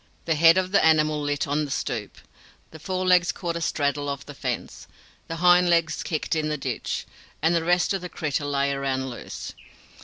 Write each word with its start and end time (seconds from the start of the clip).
The 0.25 0.33
head 0.33 0.57
of 0.57 0.71
the 0.71 0.83
animal 0.83 1.21
lit 1.21 1.47
on 1.47 1.63
the 1.63 1.69
stoop; 1.69 2.17
the 2.71 2.79
fore 2.79 3.05
legs 3.05 3.31
caught 3.31 3.55
a 3.55 3.61
straddle 3.61 4.09
of 4.09 4.25
the 4.25 4.33
fence; 4.33 4.87
the 5.27 5.35
hind 5.35 5.69
legs 5.69 6.01
kicked 6.01 6.35
in 6.35 6.49
the 6.49 6.57
ditch, 6.57 7.05
and 7.39 7.53
the 7.53 7.63
rest 7.63 7.93
of 7.93 8.01
the 8.01 8.09
critter 8.09 8.45
lay 8.45 8.71
around 8.71 9.11
loose. 9.11 9.53